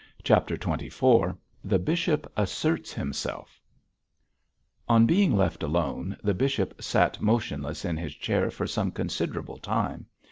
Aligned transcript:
CHAPTER 0.23 0.57
XXIV 0.57 1.37
THE 1.63 1.77
BISHOP 1.77 2.25
ASSERTS 2.35 2.91
HIMSELF 2.91 3.61
On 4.89 5.05
being 5.05 5.37
left 5.37 5.61
alone, 5.61 6.17
the 6.23 6.33
bishop 6.33 6.81
sat 6.81 7.21
motionless 7.21 7.85
in 7.85 7.97
his 7.97 8.15
chair 8.15 8.49
for 8.49 8.65
some 8.65 8.89
considerable 8.89 9.59
time. 9.59 10.07